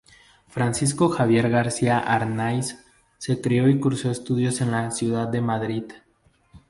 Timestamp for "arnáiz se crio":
1.99-3.69